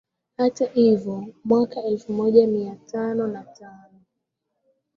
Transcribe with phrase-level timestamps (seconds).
[0.37, 4.01] Hata hivyo mwaka elfu moja mia tano na tano